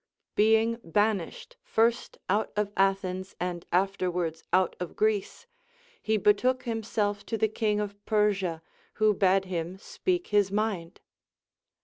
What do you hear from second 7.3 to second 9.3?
the king of Persia, Λνΐιο